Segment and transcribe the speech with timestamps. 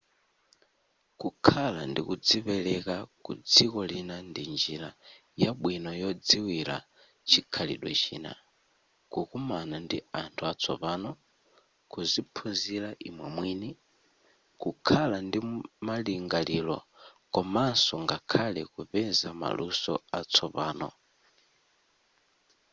[1.19, 4.89] kukhala ndi kudzipereka kudziko lina ndi njira
[5.41, 6.75] yabwino yodziwira
[7.29, 8.31] chikhalidwe china
[9.11, 11.11] kukumana ndi anthu atsopano
[11.91, 13.69] kuziphunzira imwe mwini
[14.61, 15.39] kukhala ndi
[15.87, 16.77] malingaliro
[17.33, 20.89] komanso ngakhale kupeza maluso atsopano